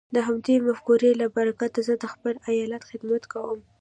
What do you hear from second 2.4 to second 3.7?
ايالت خدمت کوم.